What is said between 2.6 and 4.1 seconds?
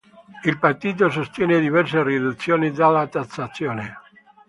della tassazione.